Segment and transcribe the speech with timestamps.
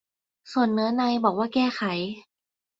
[0.51, 1.81] ส่วนเนื้อในบอกว่า "แก้ไข"